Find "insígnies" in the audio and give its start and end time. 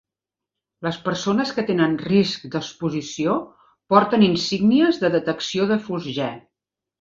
4.29-4.99